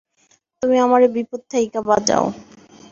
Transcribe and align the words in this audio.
তুমি 0.63 0.75
আমারে 0.79 1.07
বিপদ 1.15 1.41
থাইক্যা 1.51 1.81
বাঁচাও। 1.89 2.25